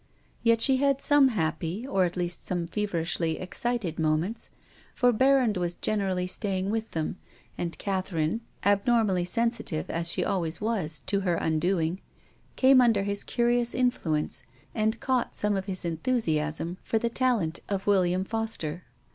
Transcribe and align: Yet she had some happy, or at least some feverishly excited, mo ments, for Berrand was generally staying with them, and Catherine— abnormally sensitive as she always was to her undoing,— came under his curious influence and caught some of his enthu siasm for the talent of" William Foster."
Yet 0.41 0.61
she 0.61 0.77
had 0.77 0.99
some 0.99 1.27
happy, 1.27 1.85
or 1.85 2.05
at 2.05 2.17
least 2.17 2.47
some 2.47 2.65
feverishly 2.65 3.37
excited, 3.37 3.99
mo 3.99 4.17
ments, 4.17 4.49
for 4.95 5.13
Berrand 5.13 5.57
was 5.57 5.75
generally 5.75 6.25
staying 6.25 6.71
with 6.71 6.89
them, 6.93 7.17
and 7.55 7.77
Catherine— 7.77 8.41
abnormally 8.73 9.25
sensitive 9.25 9.91
as 9.91 10.09
she 10.09 10.25
always 10.25 10.59
was 10.59 11.01
to 11.05 11.19
her 11.19 11.35
undoing,— 11.35 12.01
came 12.55 12.81
under 12.81 13.03
his 13.03 13.23
curious 13.23 13.75
influence 13.75 14.41
and 14.73 14.99
caught 14.99 15.35
some 15.35 15.55
of 15.55 15.67
his 15.67 15.83
enthu 15.83 16.15
siasm 16.17 16.77
for 16.81 16.97
the 16.97 17.07
talent 17.07 17.59
of" 17.69 17.85
William 17.85 18.25
Foster." 18.25 18.85